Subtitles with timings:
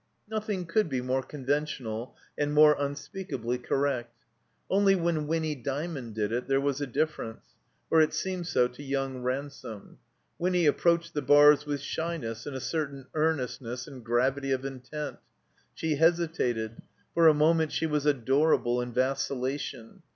[0.27, 4.17] Nothing could be more conventional and more unspeakably correct.
[4.67, 7.45] Only when Winny Dymond did it there was a difference,
[7.91, 9.99] or it seemed so to yotmg Ransome.
[10.39, 15.19] Winny approached the bars with shjmess and a certain earnestness and gravity of intent.
[15.75, 16.81] She hesitated;
[17.13, 20.01] for a moment she was adorable in vacil lation.